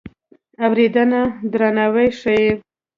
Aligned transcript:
اورېدنه 0.65 1.21
درناوی 1.51 2.07
ښيي. 2.19 2.49